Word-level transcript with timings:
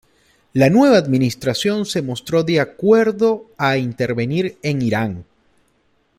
La 0.53 0.71
nueva 0.71 0.97
administración 0.97 1.85
se 1.85 2.01
mostró 2.01 2.43
de 2.43 2.59
acuerdo 2.59 3.51
a 3.55 3.77
intervenir 3.77 4.57
en 4.63 4.81
Irán. 4.81 5.25